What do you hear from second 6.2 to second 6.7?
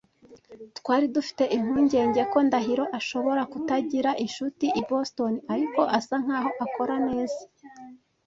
nkaho